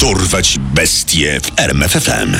Dorwać 0.00 0.58
bestie 0.58 1.40
w 1.40 1.60
RMFFM. 1.60 2.36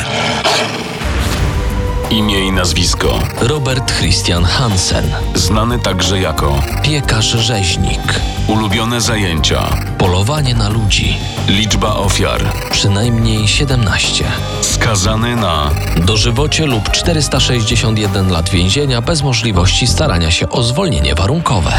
Imię 2.10 2.40
i 2.46 2.52
nazwisko. 2.52 3.18
Robert 3.40 3.98
Christian 3.98 4.44
Hansen, 4.44 5.10
Znany 5.34 5.78
także 5.78 6.20
jako 6.20 6.62
piekarz-rzeźnik, 6.82 8.20
ulubione 8.46 9.00
zajęcia. 9.00 9.76
polowanie 9.98 10.54
na 10.54 10.68
ludzi, 10.68 11.16
Liczba 11.48 11.94
ofiar. 11.96 12.44
przynajmniej 12.70 13.48
17, 13.48 14.24
Skazany 14.60 15.36
na 15.36 15.70
dożywocie 15.96 16.66
lub 16.66 16.90
461 16.90 18.30
lat 18.30 18.48
więzienia 18.50 19.02
bez 19.02 19.22
możliwości 19.22 19.86
starania 19.86 20.30
się 20.30 20.48
o 20.48 20.62
zwolnienie 20.62 21.14
warunkowe. 21.14 21.72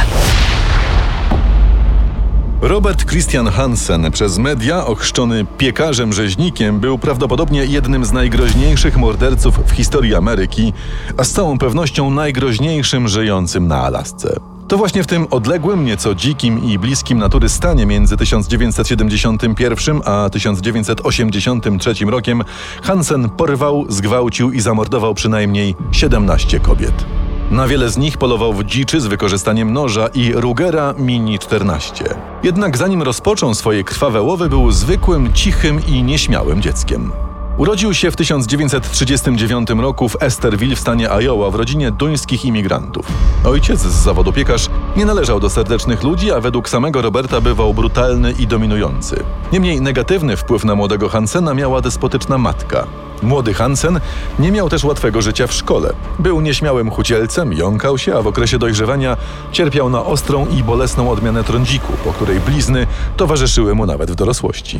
Robert 2.61 3.05
Christian 3.05 3.47
Hansen, 3.47 4.11
przez 4.11 4.37
media 4.37 4.85
ochrzczony 4.85 5.45
piekarzem 5.57 6.13
rzeźnikiem, 6.13 6.79
był 6.79 6.97
prawdopodobnie 6.97 7.65
jednym 7.65 8.05
z 8.05 8.11
najgroźniejszych 8.11 8.97
morderców 8.97 9.59
w 9.67 9.71
historii 9.71 10.15
Ameryki, 10.15 10.73
a 11.17 11.23
z 11.23 11.31
całą 11.31 11.57
pewnością 11.57 12.09
najgroźniejszym 12.09 13.07
żyjącym 13.07 13.67
na 13.67 13.77
Alasce. 13.81 14.39
To 14.67 14.77
właśnie 14.77 15.03
w 15.03 15.07
tym 15.07 15.27
odległym, 15.31 15.85
nieco 15.85 16.15
dzikim 16.15 16.63
i 16.63 16.79
bliskim 16.79 17.17
natury 17.17 17.49
stanie 17.49 17.85
między 17.85 18.17
1971 18.17 20.01
a 20.05 20.29
1983 20.29 21.93
rokiem 22.05 22.43
Hansen 22.83 23.29
porwał, 23.29 23.85
zgwałcił 23.89 24.51
i 24.51 24.59
zamordował 24.59 25.13
przynajmniej 25.13 25.75
17 25.91 26.59
kobiet. 26.59 27.18
Na 27.51 27.67
wiele 27.67 27.89
z 27.89 27.97
nich 27.97 28.17
polował 28.17 28.53
w 28.53 28.63
dziczy 28.63 29.01
z 29.01 29.07
wykorzystaniem 29.07 29.73
noża 29.73 30.07
i 30.07 30.33
Rugera 30.33 30.93
Mini 30.97 31.39
14. 31.39 32.05
Jednak 32.43 32.77
zanim 32.77 33.01
rozpoczął 33.01 33.53
swoje 33.53 33.83
krwawe 33.83 34.21
łowy, 34.21 34.49
był 34.49 34.71
zwykłym, 34.71 35.33
cichym 35.33 35.85
i 35.87 36.03
nieśmiałym 36.03 36.61
dzieckiem. 36.61 37.11
Urodził 37.57 37.93
się 37.93 38.11
w 38.11 38.15
1939 38.15 39.69
roku 39.69 40.09
w 40.09 40.23
Esterville 40.23 40.75
w 40.75 40.79
stanie 40.79 41.09
Iowa 41.09 41.49
w 41.49 41.55
rodzinie 41.55 41.91
duńskich 41.91 42.45
imigrantów. 42.45 43.05
Ojciec 43.43 43.79
z 43.79 44.03
zawodu 44.03 44.33
piekarz 44.33 44.69
nie 44.95 45.05
należał 45.05 45.39
do 45.39 45.49
serdecznych 45.49 46.03
ludzi, 46.03 46.31
a 46.31 46.39
według 46.39 46.69
samego 46.69 47.01
Roberta 47.01 47.41
bywał 47.41 47.73
brutalny 47.73 48.31
i 48.31 48.47
dominujący. 48.47 49.23
Niemniej 49.51 49.81
negatywny 49.81 50.37
wpływ 50.37 50.65
na 50.65 50.75
młodego 50.75 51.09
Hansena 51.09 51.53
miała 51.53 51.81
despotyczna 51.81 52.37
matka. 52.37 52.87
Młody 53.21 53.53
Hansen 53.53 53.99
nie 54.39 54.51
miał 54.51 54.69
też 54.69 54.83
łatwego 54.83 55.21
życia 55.21 55.47
w 55.47 55.53
szkole. 55.53 55.93
Był 56.19 56.41
nieśmiałym 56.41 56.91
chucielcem, 56.91 57.53
jąkał 57.53 57.97
się, 57.97 58.15
a 58.15 58.21
w 58.21 58.27
okresie 58.27 58.59
dojrzewania 58.59 59.17
cierpiał 59.51 59.89
na 59.89 60.05
ostrą 60.05 60.47
i 60.47 60.63
bolesną 60.63 61.11
odmianę 61.11 61.43
trądziku, 61.43 61.93
po 62.03 62.13
której 62.13 62.39
blizny 62.39 62.87
towarzyszyły 63.17 63.75
mu 63.75 63.85
nawet 63.85 64.11
w 64.11 64.15
dorosłości. 64.15 64.79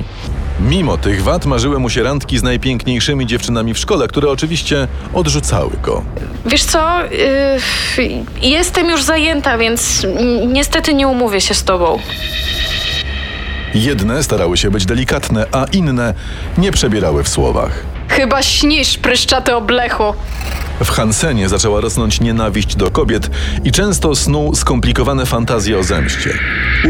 Mimo 0.59 0.97
tych 0.97 1.23
wad 1.23 1.45
marzyły 1.45 1.79
mu 1.79 1.89
się 1.89 2.03
randki 2.03 2.37
z 2.37 2.43
najpiękniejszymi 2.43 3.25
dziewczynami 3.25 3.73
w 3.73 3.77
szkole, 3.77 4.07
które 4.07 4.29
oczywiście 4.29 4.87
odrzucały 5.13 5.71
go. 5.83 6.03
Wiesz 6.45 6.63
co? 6.63 6.99
Yy, 7.97 8.25
jestem 8.41 8.89
już 8.89 9.03
zajęta, 9.03 9.57
więc 9.57 10.07
niestety 10.47 10.93
nie 10.93 11.07
umówię 11.07 11.41
się 11.41 11.53
z 11.53 11.63
tobą. 11.63 11.99
Jedne 13.73 14.23
starały 14.23 14.57
się 14.57 14.71
być 14.71 14.85
delikatne, 14.85 15.45
a 15.51 15.65
inne 15.71 16.13
nie 16.57 16.71
przebierały 16.71 17.23
w 17.23 17.29
słowach. 17.29 17.83
Chyba 18.07 18.43
śnisz, 18.43 18.97
pryszczaty 18.97 19.55
oblechu. 19.55 20.13
W 20.83 20.89
Hansenie 20.89 21.49
zaczęła 21.49 21.81
rosnąć 21.81 22.21
nienawiść 22.21 22.75
do 22.75 22.91
kobiet 22.91 23.29
i 23.63 23.71
często 23.71 24.15
snuł 24.15 24.55
skomplikowane 24.55 25.25
fantazje 25.25 25.77
o 25.79 25.83
zemście. 25.83 26.33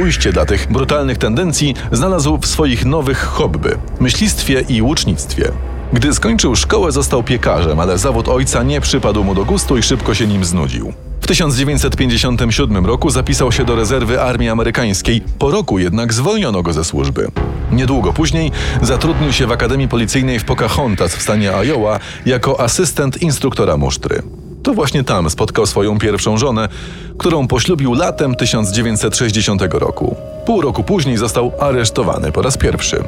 Ujście 0.02 0.32
dla 0.34 0.46
tych 0.46 0.72
brutalnych 0.72 1.18
tendencji 1.18 1.76
znalazł 1.92 2.38
w 2.38 2.48
swoich 2.48 2.86
nowych 2.86 3.20
hobby 3.20 3.70
myślistwie 4.00 4.64
i 4.70 4.82
łucznictwie. 4.82 5.52
Gdy 5.94 6.14
skończył 6.14 6.56
szkołę, 6.56 6.92
został 6.92 7.24
piekarzem, 7.24 7.80
ale 7.80 7.98
zawód 7.98 8.28
ojca 8.28 8.64
nie 8.64 8.82
przypadł 8.82 9.24
mu 9.24 9.36
do 9.36 9.46
gustu 9.46 9.78
i 9.78 9.84
szybko 9.84 10.14
się 10.14 10.28
nim 10.28 10.46
znudził. 10.46 10.94
W 11.30 11.32
1957 11.32 12.86
roku 12.86 13.10
zapisał 13.10 13.52
się 13.52 13.66
do 13.66 13.76
rezerwy 13.76 14.22
armii 14.22 14.50
amerykańskiej, 14.50 15.22
po 15.40 15.52
roku 15.52 15.80
jednak 15.80 16.14
zwolniono 16.14 16.64
go 16.64 16.74
ze 16.74 16.84
służby. 16.84 17.28
Niedługo 17.72 18.14
później 18.14 18.52
zatrudnił 18.82 19.34
się 19.34 19.48
w 19.48 19.52
Akademii 19.52 19.88
Policyjnej 19.88 20.40
w 20.40 20.46
Pocahontas 20.46 21.16
w 21.16 21.22
stanie 21.22 21.52
Iowa 21.52 22.00
jako 22.26 22.60
asystent 22.60 23.22
instruktora 23.22 23.78
musztry. 23.78 24.22
To 24.64 24.74
właśnie 24.74 25.04
tam 25.04 25.30
spotkał 25.30 25.66
swoją 25.66 26.00
pierwszą 26.00 26.38
żonę, 26.38 26.70
którą 27.18 27.48
poślubił 27.48 27.94
latem 27.94 28.36
1960 28.36 29.62
roku. 29.72 30.16
Pół 30.46 30.62
roku 30.62 30.84
później 30.84 31.18
został 31.18 31.52
aresztowany 31.60 32.32
po 32.32 32.42
raz 32.42 32.58
pierwszy. 32.58 33.04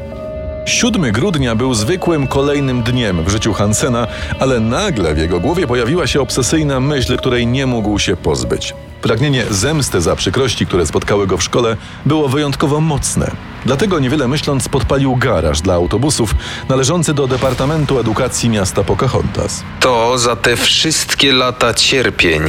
7 0.72 1.12
grudnia 1.12 1.56
był 1.56 1.74
zwykłym 1.74 2.28
kolejnym 2.28 2.84
dniem 2.84 3.24
w 3.24 3.30
życiu 3.30 3.54
Hansena, 3.54 4.08
ale 4.40 4.60
nagle 4.60 5.14
w 5.14 5.18
jego 5.18 5.40
głowie 5.40 5.68
pojawiła 5.68 6.08
się 6.08 6.22
obsesyjna 6.22 6.80
myśl, 6.80 7.18
której 7.18 7.48
nie 7.48 7.66
mógł 7.66 8.00
się 8.00 8.16
pozbyć. 8.16 8.74
Pragnienie 9.02 9.46
zemsty 9.50 10.02
za 10.02 10.16
przykrości, 10.16 10.66
które 10.66 10.86
spotkały 10.86 11.28
go 11.28 11.38
w 11.38 11.44
szkole, 11.44 11.78
było 12.06 12.30
wyjątkowo 12.30 12.82
mocne. 12.82 13.32
Dlatego 13.66 14.00
niewiele 14.00 14.28
myśląc 14.28 14.70
podpalił 14.70 15.16
garaż 15.16 15.62
dla 15.62 15.74
autobusów 15.74 16.36
należący 16.70 17.14
do 17.14 17.28
Departamentu 17.28 18.00
Edukacji 18.00 18.50
miasta 18.50 18.84
Pocahontas. 18.84 19.64
To 19.80 20.18
za 20.18 20.36
te 20.36 20.56
wszystkie 20.56 21.34
lata 21.34 21.74
cierpień. 21.74 22.42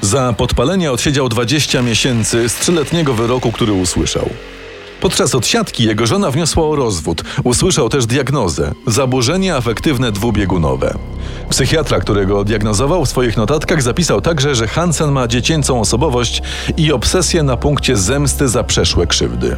Za 0.00 0.32
podpalenie 0.32 0.92
odsiedział 0.92 1.28
20 1.28 1.82
miesięcy 1.82 2.48
z 2.48 2.54
trzyletniego 2.54 3.14
wyroku, 3.14 3.52
który 3.52 3.72
usłyszał. 3.72 4.30
Podczas 5.00 5.34
odsiadki 5.34 5.84
jego 5.84 6.06
żona 6.06 6.30
wniosła 6.30 6.68
o 6.68 6.76
rozwód. 6.76 7.22
Usłyszał 7.44 7.88
też 7.88 8.06
diagnozę 8.06 8.72
zaburzenie 8.86 9.54
afektywne 9.54 10.12
dwubiegunowe. 10.12 10.94
Psychiatra, 11.50 12.00
który 12.00 12.26
go 12.26 12.44
diagnozował, 12.44 13.04
w 13.04 13.08
swoich 13.08 13.36
notatkach 13.36 13.82
zapisał 13.82 14.20
także, 14.20 14.54
że 14.54 14.68
Hansen 14.68 15.12
ma 15.12 15.28
dziecięcą 15.28 15.80
osobowość 15.80 16.42
i 16.76 16.92
obsesję 16.92 17.42
na 17.42 17.56
punkcie 17.56 17.96
zemsty 17.96 18.48
za 18.48 18.64
przeszłe 18.64 19.06
krzywdy. 19.06 19.56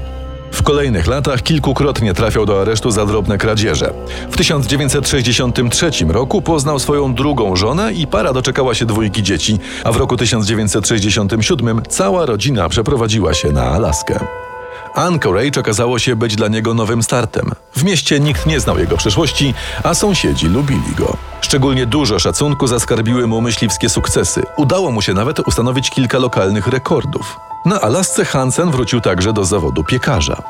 W 0.52 0.62
kolejnych 0.62 1.06
latach 1.06 1.42
kilkukrotnie 1.42 2.14
trafiał 2.14 2.46
do 2.46 2.60
aresztu 2.60 2.90
za 2.90 3.06
drobne 3.06 3.38
kradzieże. 3.38 3.92
W 4.30 4.36
1963 4.36 5.90
roku 6.08 6.42
poznał 6.42 6.78
swoją 6.78 7.14
drugą 7.14 7.56
żonę 7.56 7.92
i 7.92 8.06
para 8.06 8.32
doczekała 8.32 8.74
się 8.74 8.86
dwójki 8.86 9.22
dzieci, 9.22 9.58
a 9.84 9.92
w 9.92 9.96
roku 9.96 10.16
1967 10.16 11.82
cała 11.88 12.26
rodzina 12.26 12.68
przeprowadziła 12.68 13.34
się 13.34 13.52
na 13.52 13.64
Alaskę. 13.64 14.47
Anchorage 14.94 15.60
okazało 15.60 15.98
się 15.98 16.16
być 16.16 16.36
dla 16.36 16.48
niego 16.48 16.74
nowym 16.74 17.02
startem. 17.02 17.50
W 17.76 17.84
mieście 17.84 18.20
nikt 18.20 18.46
nie 18.46 18.60
znał 18.60 18.78
jego 18.78 18.96
przeszłości, 18.96 19.54
a 19.82 19.94
sąsiedzi 19.94 20.48
lubili 20.48 20.94
go. 20.98 21.16
Szczególnie 21.40 21.86
dużo 21.86 22.18
szacunku 22.18 22.66
zaskarbiły 22.66 23.26
mu 23.26 23.40
myśliwskie 23.40 23.88
sukcesy. 23.88 24.42
Udało 24.56 24.90
mu 24.90 25.02
się 25.02 25.14
nawet 25.14 25.40
ustanowić 25.40 25.90
kilka 25.90 26.18
lokalnych 26.18 26.66
rekordów. 26.66 27.36
Na 27.66 27.80
Alasce 27.80 28.24
Hansen 28.24 28.70
wrócił 28.70 29.00
także 29.00 29.32
do 29.32 29.44
zawodu 29.44 29.84
piekarza. 29.84 30.42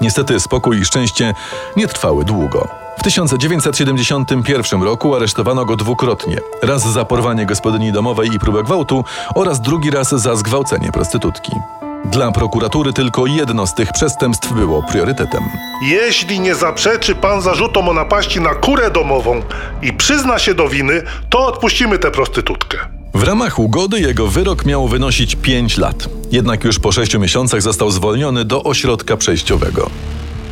Niestety 0.00 0.40
spokój 0.40 0.78
i 0.78 0.84
szczęście 0.84 1.34
nie 1.76 1.88
trwały 1.88 2.24
długo. 2.24 2.68
W 2.98 3.02
1971 3.02 4.82
roku 4.82 5.14
aresztowano 5.14 5.64
go 5.64 5.76
dwukrotnie. 5.76 6.40
Raz 6.62 6.92
za 6.92 7.04
porwanie 7.04 7.46
gospodyni 7.46 7.92
domowej 7.92 8.28
i 8.34 8.38
próbę 8.38 8.62
gwałtu 8.62 9.04
oraz 9.34 9.60
drugi 9.60 9.90
raz 9.90 10.08
za 10.08 10.36
zgwałcenie 10.36 10.92
prostytutki. 10.92 11.52
Dla 12.04 12.32
prokuratury 12.32 12.92
tylko 12.92 13.26
jedno 13.26 13.66
z 13.66 13.74
tych 13.74 13.92
przestępstw 13.92 14.52
było 14.52 14.82
priorytetem. 14.82 15.42
Jeśli 15.82 16.40
nie 16.40 16.54
zaprzeczy 16.54 17.14
pan 17.14 17.42
zarzutom 17.42 17.88
o 17.88 17.92
napaści 17.92 18.40
na 18.40 18.54
kurę 18.54 18.90
domową 18.90 19.42
i 19.82 19.92
przyzna 19.92 20.38
się 20.38 20.54
do 20.54 20.68
winy, 20.68 21.02
to 21.30 21.46
odpuścimy 21.46 21.98
tę 21.98 22.10
prostytutkę. 22.10 22.78
W 23.14 23.22
ramach 23.22 23.58
ugody 23.58 24.00
jego 24.00 24.26
wyrok 24.26 24.66
miał 24.66 24.88
wynosić 24.88 25.36
5 25.36 25.78
lat. 25.78 26.08
Jednak 26.32 26.64
już 26.64 26.78
po 26.78 26.92
6 26.92 27.18
miesiącach 27.18 27.62
został 27.62 27.90
zwolniony 27.90 28.44
do 28.44 28.62
ośrodka 28.62 29.16
przejściowego. 29.16 29.90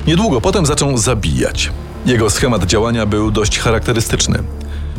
Niedługo 0.06 0.40
potem 0.40 0.67
zaczął 0.67 0.99
zabijać. 0.99 1.70
Jego 2.06 2.31
schemat 2.31 2.64
działania 2.64 3.06
był 3.06 3.31
dość 3.31 3.58
charakterystyczny. 3.58 4.38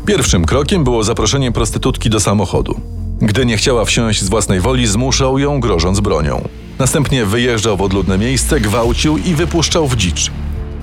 Pierwszym 0.06 0.45
krokiem 0.45 0.83
było 0.83 1.03
zaproszenie 1.03 1.51
prostytutki 1.51 2.09
do 2.09 2.19
samochodu. 2.19 2.99
Gdy 3.21 3.45
nie 3.45 3.57
chciała 3.57 3.86
wsiąść 3.86 4.21
z 4.21 4.30
własnej 4.30 4.60
woli, 4.60 4.88
zmuszał 4.88 5.39
ją, 5.39 5.60
grożąc 5.60 6.00
bronią. 6.00 6.48
Następnie 6.80 7.25
wyjeżdżał 7.25 7.77
w 7.77 7.81
odludne 7.81 8.18
miejsce, 8.18 8.60
gwałcił 8.60 9.18
i 9.18 9.33
wypuszczał 9.33 9.88
w 9.88 9.95
dzicz. 9.95 10.31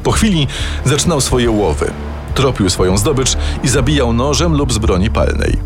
Po 0.03 0.13
chwili 0.13 0.47
zaczynał 0.85 1.21
swoje 1.21 1.51
łowy. 1.51 1.91
Tropił 2.35 2.71
swoją 2.71 2.99
zdobycz 2.99 3.37
i 3.65 3.69
zabijał 3.69 4.13
nożem 4.13 4.53
lub 4.53 4.73
z 4.73 4.79
broni 4.79 5.11
palnej. 5.11 5.57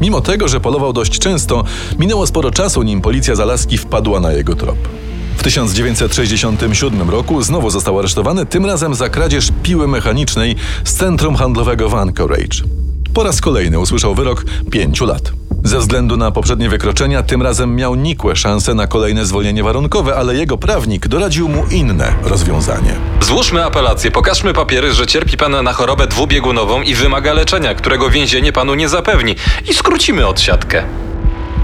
Mimo 0.00 0.20
tego, 0.20 0.48
że 0.48 0.60
polował 0.60 0.92
dość 0.92 1.18
często, 1.18 1.64
minęło 1.98 2.26
sporo 2.26 2.50
czasu, 2.50 2.82
nim 2.82 3.00
policja 3.00 3.34
z 3.34 3.40
Alaski 3.40 3.78
wpadła 3.78 4.20
na 4.20 4.32
jego 4.32 4.56
trop. 4.56 4.88
W 5.36 5.42
1967 5.42 7.10
roku 7.10 7.42
znowu 7.42 7.70
został 7.70 7.98
aresztowany, 7.98 8.46
tym 8.46 8.66
razem 8.66 8.94
za 8.94 9.08
kradzież 9.08 9.48
piły 9.62 9.88
mechanicznej 9.88 10.56
z 10.84 10.94
centrum 10.94 11.36
handlowego 11.36 11.88
w 11.88 11.94
Anchorage. 11.94 12.79
Po 13.14 13.22
raz 13.22 13.40
kolejny 13.40 13.78
usłyszał 13.78 14.14
wyrok 14.14 14.44
pięciu 14.70 15.06
lat. 15.06 15.32
Ze 15.64 15.78
względu 15.78 16.16
na 16.16 16.30
poprzednie 16.30 16.68
wykroczenia, 16.68 17.22
tym 17.22 17.42
razem 17.42 17.76
miał 17.76 17.94
nikłe 17.94 18.36
szanse 18.36 18.74
na 18.74 18.86
kolejne 18.86 19.26
zwolnienie 19.26 19.62
warunkowe, 19.62 20.16
ale 20.16 20.34
jego 20.34 20.58
prawnik 20.58 21.08
doradził 21.08 21.48
mu 21.48 21.64
inne 21.70 22.14
rozwiązanie. 22.22 22.96
Złóżmy 23.20 23.64
apelację, 23.64 24.10
pokażmy 24.10 24.52
papiery, 24.52 24.92
że 24.92 25.06
cierpi 25.06 25.36
pan 25.36 25.64
na 25.64 25.72
chorobę 25.72 26.06
dwubiegunową 26.06 26.82
i 26.82 26.94
wymaga 26.94 27.32
leczenia, 27.32 27.74
którego 27.74 28.10
więzienie 28.10 28.52
panu 28.52 28.74
nie 28.74 28.88
zapewni. 28.88 29.36
I 29.70 29.74
skrócimy 29.74 30.26
odsiadkę. 30.26 30.84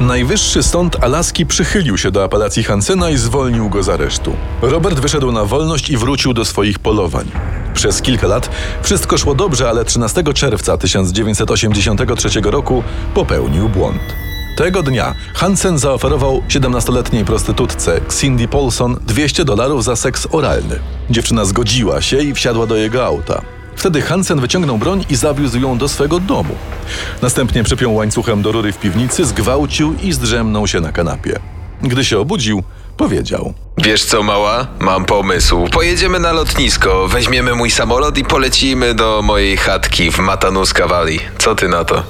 Najwyższy 0.01 0.63
Sąd 0.63 1.05
Alaski 1.05 1.47
przychylił 1.47 1.99
się 1.99 2.11
do 2.11 2.25
apelacji 2.25 2.65
Hansena 2.65 3.11
i 3.11 3.17
zwolnił 3.17 3.69
go 3.69 3.83
z 3.83 3.89
aresztu. 3.89 4.37
Robert 4.63 5.01
wyszedł 5.01 5.33
na 5.33 5.45
wolność 5.45 5.91
i 5.91 5.97
wrócił 5.97 6.35
do 6.35 6.45
swoich 6.45 6.79
polowań. 6.79 7.31
Przez 7.77 8.03
kilka 8.03 8.27
lat 8.27 8.51
wszystko 8.83 9.19
szło 9.19 9.35
dobrze, 9.35 9.69
ale 9.69 9.85
13 9.85 10.23
czerwca 10.35 10.77
1983 10.77 12.41
roku 12.41 12.83
popełnił 13.15 13.69
błąd. 13.69 14.01
Tego 14.57 14.83
dnia 14.83 15.15
Hansen 15.35 15.79
zaoferował 15.79 16.43
17-letniej 16.49 17.25
prostytutce 17.25 18.01
Cindy 18.21 18.49
Paulson 18.49 18.97
200 19.07 19.45
dolarów 19.45 19.85
za 19.85 19.97
seks 19.97 20.29
oralny. 20.31 20.79
Dziewczyna 21.11 21.45
zgodziła 21.45 22.01
się 22.01 22.23
i 22.23 22.35
wsiadła 22.35 22.67
do 22.67 22.77
jego 22.77 23.07
auta. 23.07 23.43
Wtedy 23.77 24.03
Hansen 24.03 24.41
wyciągnął 24.41 24.79
broń 24.79 25.05
i 25.11 25.17
zawiózł 25.17 25.61
ją 25.61 25.79
do 25.79 25.89
swego 25.89 26.21
domu. 26.21 26.55
Następnie 27.23 27.63
przypiął 27.63 27.95
łańcuchem 27.95 28.43
do 28.43 28.53
rury 28.53 28.73
w 28.73 28.79
piwnicy, 28.79 29.25
zgwałcił 29.25 29.95
i 30.03 30.13
zdrzemnął 30.13 30.67
się 30.67 30.81
na 30.81 30.93
kanapie. 30.93 31.39
Gdy 31.83 32.05
się 32.05 32.19
obudził, 32.19 32.63
powiedział: 32.97 33.55
Wiesz 33.79 34.05
co, 34.05 34.23
mała? 34.23 34.67
Mam 34.81 35.05
pomysł. 35.05 35.69
Pojedziemy 35.73 36.21
na 36.21 36.33
lotnisko, 36.33 37.09
weźmiemy 37.09 37.55
mój 37.55 37.71
samolot 37.71 38.19
i 38.19 38.25
polecimy 38.25 38.95
do 38.95 39.21
mojej 39.25 39.57
chatki 39.57 40.11
w 40.11 40.19
Matanuska 40.19 40.87
Valley. 40.87 41.21
Co 41.39 41.55
ty 41.55 41.69
na 41.69 41.85
to? 41.85 42.03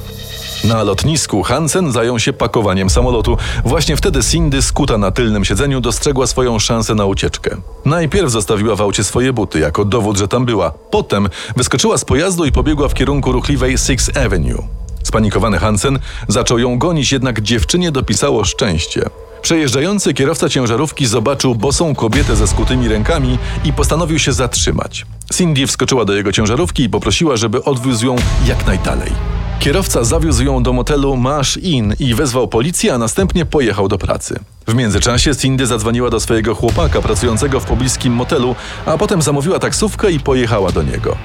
Na 0.65 0.83
lotnisku 0.83 1.43
Hansen 1.43 1.93
zajął 1.93 2.19
się 2.19 2.33
pakowaniem 2.33 2.91
samolotu. 2.91 3.39
Właśnie 3.65 3.97
wtedy 3.97 4.23
Cindy, 4.23 4.63
skuta 4.63 4.99
na 4.99 5.11
tylnym 5.11 5.45
siedzeniu, 5.45 5.81
dostrzegła 5.81 6.27
swoją 6.27 6.59
szansę 6.59 6.95
na 6.95 7.05
ucieczkę. 7.05 7.57
Najpierw 7.85 8.31
zostawiła 8.31 8.77
w 8.77 8.81
aucie 8.81 9.05
swoje 9.05 9.33
buty 9.33 9.59
jako 9.59 9.85
dowód, 9.85 10.17
że 10.17 10.29
tam 10.29 10.45
była. 10.45 10.71
Potem 10.71 11.29
wyskoczyła 11.57 11.99
z 11.99 12.05
pojazdu 12.05 12.45
i 12.45 12.53
pobiegła 12.53 12.89
w 12.89 12.95
kierunku 12.95 13.33
ruchliwej 13.33 13.79
Sixth 13.79 14.17
Avenue. 14.17 14.63
Spanikowany 15.07 15.59
Hansen 15.59 15.99
zaczął 16.29 16.59
ją 16.59 16.79
gonić, 16.79 17.13
jednak 17.13 17.41
dziewczynie 17.41 17.93
dopisało 17.93 18.45
szczęście. 18.45 19.03
Przejeżdżający 19.43 20.15
kierowca 20.15 20.49
ciężarówki 20.49 21.07
zobaczył 21.07 21.55
bosą 21.55 21.95
kobietę 21.95 22.37
ze 22.37 22.47
skutymi 22.47 22.89
rękami 22.89 23.39
i 23.65 23.73
postanowił 23.73 24.19
się 24.19 24.33
zatrzymać. 24.33 25.07
Cindy 25.35 25.67
wskoczyła 25.67 26.05
do 26.05 26.15
jego 26.15 26.33
ciężarówki 26.33 26.83
i 26.83 26.91
poprosiła, 26.91 27.37
żeby 27.37 27.65
odwiózł 27.65 28.07
ją 28.07 28.17
jak 28.47 28.67
najdalej. 28.67 29.13
Kierowca 29.59 30.05
zawiózł 30.05 30.45
ją 30.45 30.63
do 30.63 30.73
motelu 30.73 31.17
Mash 31.17 31.57
Inn 31.57 31.95
i 31.99 32.15
wezwał 32.15 32.49
policję, 32.49 32.95
a 32.95 32.99
następnie 32.99 33.47
pojechał 33.47 33.89
do 33.89 33.99
pracy. 33.99 34.39
W 34.69 34.75
międzyczasie 34.75 35.37
Cindy 35.37 35.67
zadzwoniła 35.67 36.11
do 36.11 36.21
swojego 36.21 36.55
chłopaka 36.55 37.03
pracującego 37.03 37.61
w 37.61 37.65
pobliskim 37.65 38.13
motelu, 38.13 38.55
a 38.87 38.99
potem 38.99 39.23
zamówiła 39.23 39.59
taksówkę 39.59 40.13
i 40.13 40.21
pojechała 40.21 40.73
do 40.73 40.83
niego. 40.83 41.17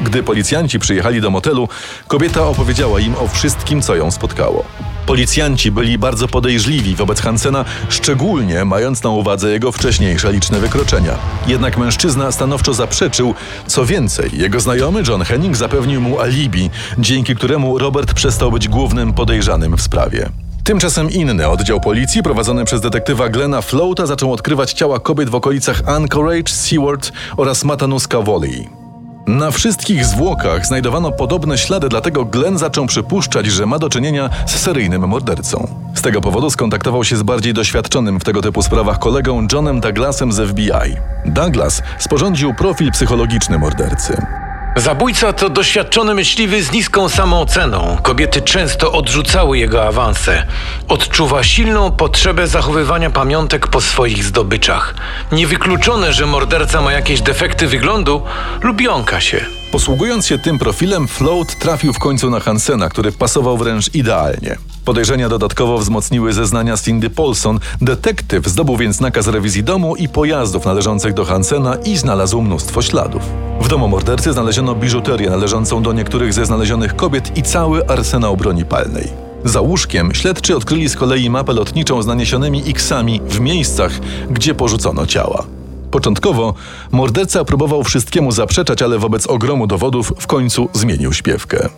Gdy 0.00 0.22
policjanci 0.22 0.78
przyjechali 0.78 1.20
do 1.20 1.30
motelu, 1.30 1.68
kobieta 2.08 2.46
opowiedziała 2.46 3.00
im 3.00 3.14
o 3.14 3.28
wszystkim, 3.28 3.82
co 3.82 3.96
ją 3.96 4.10
spotkało. 4.10 4.64
Policjanci 5.06 5.70
byli 5.70 5.98
bardzo 5.98 6.28
podejrzliwi 6.28 6.94
wobec 6.94 7.20
Hansena, 7.20 7.64
szczególnie 7.88 8.64
mając 8.64 9.02
na 9.02 9.10
uwadze 9.10 9.50
jego 9.50 9.72
wcześniejsze 9.72 10.32
liczne 10.32 10.60
wykroczenia. 10.60 11.12
Jednak 11.46 11.78
mężczyzna 11.78 12.32
stanowczo 12.32 12.74
zaprzeczył. 12.74 13.34
Co 13.66 13.86
więcej, 13.86 14.30
jego 14.32 14.60
znajomy 14.60 15.02
John 15.08 15.22
Henning 15.22 15.56
zapewnił 15.56 16.00
mu 16.00 16.20
alibi, 16.20 16.70
dzięki 16.98 17.34
któremu 17.36 17.78
Robert 17.78 18.14
przestał 18.14 18.50
być 18.50 18.68
głównym 18.68 19.12
podejrzanym 19.12 19.76
w 19.76 19.82
sprawie. 19.82 20.28
Tymczasem 20.64 21.10
inny 21.10 21.48
oddział 21.48 21.80
policji 21.80 22.22
prowadzony 22.22 22.64
przez 22.64 22.80
detektywa 22.80 23.28
Glena 23.28 23.62
Floata 23.62 24.06
zaczął 24.06 24.32
odkrywać 24.32 24.72
ciała 24.72 25.00
kobiet 25.00 25.28
w 25.28 25.34
okolicach 25.34 25.82
Anchorage, 25.88 26.52
Seward 26.52 27.12
oraz 27.36 27.64
Matanuska 27.64 28.20
Valley. 28.20 28.85
Na 29.26 29.50
wszystkich 29.50 30.04
zwłokach 30.04 30.66
znajdowano 30.66 31.12
podobne 31.12 31.58
ślady, 31.58 31.88
dlatego 31.88 32.24
Glenn 32.24 32.58
zaczął 32.58 32.86
przypuszczać, 32.86 33.46
że 33.46 33.66
ma 33.66 33.78
do 33.78 33.88
czynienia 33.88 34.30
z 34.46 34.56
seryjnym 34.56 35.08
mordercą. 35.08 35.68
Z 35.94 36.02
tego 36.02 36.20
powodu 36.20 36.50
skontaktował 36.50 37.04
się 37.04 37.16
z 37.16 37.22
bardziej 37.22 37.54
doświadczonym 37.54 38.20
w 38.20 38.24
tego 38.24 38.42
typu 38.42 38.62
sprawach 38.62 38.98
kolegą 38.98 39.46
Johnem 39.52 39.80
Douglasem 39.80 40.32
z 40.32 40.50
FBI. 40.50 40.96
Douglas 41.24 41.82
sporządził 41.98 42.54
profil 42.54 42.92
psychologiczny 42.92 43.58
mordercy. 43.58 44.45
Zabójca 44.76 45.32
to 45.32 45.50
doświadczony 45.50 46.14
myśliwy 46.14 46.62
z 46.62 46.72
niską 46.72 47.08
samooceną. 47.08 47.98
Kobiety 48.02 48.42
często 48.42 48.92
odrzucały 48.92 49.58
jego 49.58 49.86
awanse. 49.86 50.46
Odczuwa 50.88 51.42
silną 51.42 51.92
potrzebę 51.92 52.46
zachowywania 52.46 53.10
pamiątek 53.10 53.66
po 53.66 53.80
swoich 53.80 54.24
zdobyczach. 54.24 54.94
Niewykluczone, 55.32 56.12
że 56.12 56.26
morderca 56.26 56.80
ma 56.80 56.92
jakieś 56.92 57.20
defekty 57.20 57.66
wyglądu 57.66 58.22
lub 58.62 58.80
jąka 58.80 59.20
się. 59.20 59.44
Posługując 59.72 60.26
się 60.26 60.38
tym 60.38 60.58
profilem, 60.58 61.08
Float 61.08 61.58
trafił 61.58 61.92
w 61.92 61.98
końcu 61.98 62.30
na 62.30 62.40
Hansena, 62.40 62.88
który 62.88 63.12
pasował 63.12 63.56
wręcz 63.56 63.94
idealnie. 63.94 64.56
Podejrzenia 64.84 65.28
dodatkowo 65.28 65.78
wzmocniły 65.78 66.32
zeznania 66.32 66.76
Cindy 66.76 67.10
Paulson. 67.10 67.60
Detektyw 67.80 68.46
zdobył 68.46 68.76
więc 68.76 69.00
nakaz 69.00 69.26
rewizji 69.26 69.64
domu 69.64 69.96
i 69.96 70.08
pojazdów 70.08 70.64
należących 70.64 71.14
do 71.14 71.24
Hansena 71.24 71.76
i 71.84 71.96
znalazł 71.96 72.42
mnóstwo 72.42 72.82
śladów. 72.82 73.22
W 73.60 73.68
domu 73.68 73.88
mordercy 73.88 74.32
znaleziono 74.32 74.74
biżuterię 74.74 75.30
należącą 75.30 75.82
do 75.82 75.92
niektórych 75.92 76.32
ze 76.32 76.46
znalezionych 76.46 76.96
kobiet 76.96 77.38
i 77.38 77.42
cały 77.42 77.88
arsenał 77.88 78.36
broni 78.36 78.64
palnej. 78.64 79.08
Za 79.44 79.60
łóżkiem 79.60 80.14
śledczy 80.14 80.56
odkryli 80.56 80.88
z 80.88 80.96
kolei 80.96 81.30
mapę 81.30 81.52
lotniczą 81.52 82.02
z 82.02 82.06
naniesionymi 82.06 82.62
X-ami 82.66 83.20
w 83.28 83.40
miejscach, 83.40 83.92
gdzie 84.30 84.54
porzucono 84.54 85.06
ciała. 85.06 85.44
Początkowo 85.90 86.54
morderca 86.92 87.44
próbował 87.44 87.84
wszystkiemu 87.84 88.32
zaprzeczać, 88.32 88.82
ale 88.82 88.98
wobec 88.98 89.26
ogromu 89.26 89.66
dowodów 89.66 90.12
w 90.18 90.26
końcu 90.26 90.68
zmienił 90.72 91.12
śpiewkę. 91.12 91.68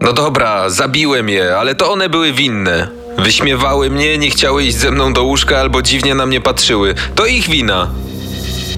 No 0.00 0.12
dobra, 0.12 0.70
zabiłem 0.70 1.28
je, 1.28 1.56
ale 1.56 1.74
to 1.74 1.92
one 1.92 2.08
były 2.08 2.32
winne. 2.32 2.88
Wyśmiewały 3.18 3.90
mnie, 3.90 4.18
nie 4.18 4.30
chciały 4.30 4.64
iść 4.64 4.76
ze 4.76 4.90
mną 4.90 5.12
do 5.12 5.24
łóżka 5.24 5.58
albo 5.58 5.82
dziwnie 5.82 6.14
na 6.14 6.26
mnie 6.26 6.40
patrzyły. 6.40 6.94
To 7.14 7.26
ich 7.26 7.48
wina. 7.48 7.90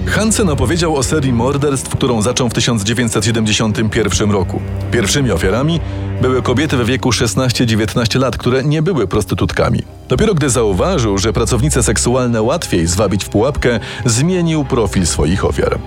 Hansen 0.09 0.49
opowiedział 0.49 0.95
o 0.95 1.03
serii 1.03 1.33
morderstw, 1.33 1.89
którą 1.89 2.21
zaczął 2.21 2.49
w 2.49 2.53
1971 2.53 4.31
roku. 4.31 4.61
Pierwszymi 4.91 5.31
ofiarami 5.31 5.79
były 6.21 6.41
kobiety 6.41 6.77
w 6.77 6.85
wieku 6.85 7.09
16-19 7.09 8.19
lat, 8.19 8.37
które 8.37 8.63
nie 8.63 8.81
były 8.81 9.07
prostytutkami. 9.07 9.83
Dopiero 10.07 10.33
gdy 10.33 10.49
zauważył, 10.49 11.17
że 11.17 11.33
pracownice 11.33 11.83
seksualne 11.83 12.41
łatwiej 12.41 12.87
zwabić 12.87 13.25
w 13.25 13.29
pułapkę, 13.29 13.79
zmienił 14.05 14.65
profil 14.65 15.07
swoich 15.07 15.45
ofiar. 15.45 15.79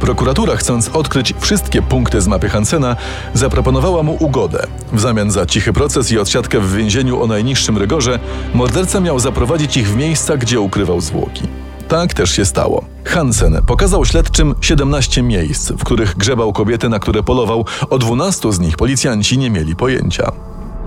Prokuratura, 0.00 0.56
chcąc 0.56 0.88
odkryć 0.88 1.34
wszystkie 1.40 1.82
punkty 1.82 2.20
z 2.20 2.28
mapy 2.28 2.48
Hansena, 2.48 2.96
zaproponowała 3.34 4.02
mu 4.02 4.16
ugodę. 4.20 4.66
W 4.92 5.00
zamian 5.00 5.30
za 5.30 5.46
cichy 5.46 5.72
proces 5.72 6.12
i 6.12 6.18
odsiadkę 6.18 6.60
w 6.60 6.74
więzieniu 6.74 7.22
o 7.22 7.26
najniższym 7.26 7.78
rygorze, 7.78 8.18
morderca 8.54 9.00
miał 9.00 9.18
zaprowadzić 9.18 9.76
ich 9.76 9.88
w 9.88 9.96
miejsca, 9.96 10.36
gdzie 10.36 10.60
ukrywał 10.60 11.00
zwłoki. 11.00 11.67
Tak 11.88 12.14
też 12.14 12.30
się 12.30 12.44
stało. 12.44 12.84
Hansen 13.04 13.62
pokazał 13.66 14.04
śledczym 14.04 14.54
17 14.60 15.22
miejsc, 15.22 15.72
w 15.72 15.84
których 15.84 16.16
grzebał 16.16 16.52
kobiety, 16.52 16.88
na 16.88 16.98
które 16.98 17.22
polował. 17.22 17.64
O 17.90 17.98
12 17.98 18.52
z 18.52 18.60
nich 18.60 18.76
policjanci 18.76 19.38
nie 19.38 19.50
mieli 19.50 19.76
pojęcia. 19.76 20.32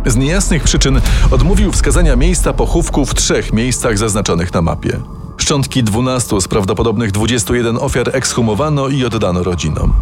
Z 0.05 0.15
niejasnych 0.15 0.63
przyczyn 0.63 1.01
odmówił 1.31 1.71
wskazania 1.71 2.15
miejsca 2.15 2.53
pochówku 2.53 3.05
w 3.05 3.15
trzech 3.15 3.53
miejscach 3.53 3.97
zaznaczonych 3.97 4.53
na 4.53 4.61
mapie. 4.61 4.99
Szczątki 5.37 5.83
12 5.83 6.41
z 6.41 6.47
prawdopodobnych 6.47 7.11
21 7.11 7.77
ofiar 7.77 8.15
ekshumowano 8.15 8.87
i 8.87 9.05
oddano 9.05 9.43
rodzinom. 9.43 9.93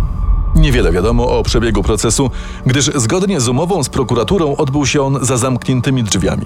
Niewiele 0.56 0.92
wiadomo 0.92 1.38
o 1.38 1.44
przebiegu 1.44 1.84
procesu, 1.84 2.32
gdyż 2.66 2.86
zgodnie 2.86 3.42
z 3.42 3.48
umową 3.48 3.84
z 3.84 3.90
prokuraturą 3.90 4.56
odbył 4.56 4.86
się 4.86 5.02
on 5.02 5.18
za 5.22 5.38
zamkniętymi 5.38 6.04
drzwiami. 6.04 6.46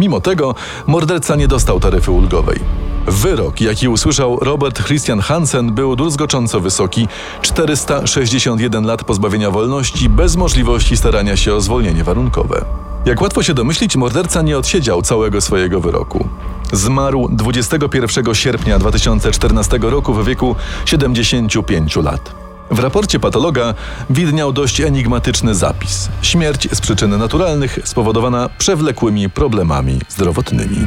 Mimo 0.00 0.20
tego 0.20 0.54
morderca 0.86 1.36
nie 1.36 1.48
dostał 1.48 1.80
taryfy 1.80 2.10
ulgowej. 2.10 2.60
Wyrok, 3.06 3.60
jaki 3.60 3.88
usłyszał 3.88 4.38
Robert 4.40 4.84
Christian 4.84 5.20
Hansen, 5.20 5.72
był 5.72 5.96
druzgocząco 5.96 6.60
wysoki 6.60 7.08
461 7.42 8.86
lat 8.86 9.04
pozbawienia 9.04 9.50
wolności 9.50 10.08
bez 10.08 10.36
możliwości 10.36 10.96
starania 10.96 11.36
się 11.36 11.54
o 11.54 11.60
zwolnienie 11.60 12.04
warunkowe. 12.04 12.64
Jak 13.06 13.22
łatwo 13.22 13.42
się 13.42 13.54
domyślić, 13.54 13.96
morderca 13.96 14.42
nie 14.42 14.58
odsiedział 14.58 15.02
całego 15.02 15.40
swojego 15.40 15.80
wyroku. 15.80 16.28
Zmarł 16.72 17.28
21 17.32 18.34
sierpnia 18.34 18.78
2014 18.78 19.78
roku 19.82 20.14
w 20.14 20.26
wieku 20.26 20.56
75 20.84 21.96
lat. 21.96 22.34
W 22.70 22.78
raporcie 22.78 23.20
patologa 23.20 23.74
widniał 24.10 24.52
dość 24.52 24.80
enigmatyczny 24.80 25.54
zapis: 25.54 26.08
śmierć 26.22 26.68
z 26.72 26.80
przyczyn 26.80 27.18
naturalnych 27.18 27.78
spowodowana 27.84 28.48
przewlekłymi 28.58 29.30
problemami 29.30 29.98
zdrowotnymi. 30.08 30.86